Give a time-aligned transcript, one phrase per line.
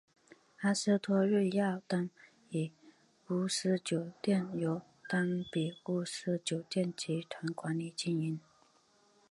[0.61, 2.09] 阿斯托瑞亚丹
[2.49, 2.73] 比
[3.29, 8.39] 乌斯酒店由丹比乌斯酒店集团管理经营。